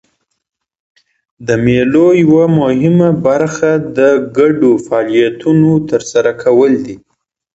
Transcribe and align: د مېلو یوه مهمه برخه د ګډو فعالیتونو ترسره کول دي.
د 1.47 1.49
مېلو 1.65 2.07
یوه 2.23 2.45
مهمه 2.59 3.09
برخه 3.25 3.71
د 3.97 3.99
ګډو 4.37 4.71
فعالیتونو 4.85 5.71
ترسره 5.89 6.31
کول 6.43 6.73
دي. 6.85 6.95